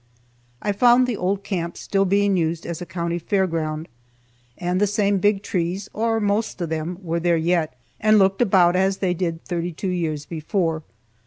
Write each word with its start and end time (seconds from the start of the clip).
I 0.63 0.71
found 0.71 1.05
the 1.05 1.15
old 1.15 1.43
camp 1.43 1.77
still 1.77 2.05
being 2.05 2.35
used 2.35 2.65
as 2.65 2.81
a 2.81 2.87
county 2.87 3.19
fair 3.19 3.45
ground, 3.45 3.87
and 4.57 4.81
the 4.81 4.87
same 4.87 5.19
big 5.19 5.43
trees, 5.43 5.89
or 5.93 6.19
the 6.19 6.25
most 6.25 6.59
of 6.59 6.69
them, 6.69 6.97
were 7.03 7.19
there 7.19 7.37
yet, 7.37 7.75
and 7.99 8.17
looked 8.17 8.41
about 8.41 8.75
as 8.75 8.97
they 8.97 9.13
did 9.13 9.45
thirty 9.45 9.71
two 9.71 9.89
years 9.89 10.25
before. 10.25 10.81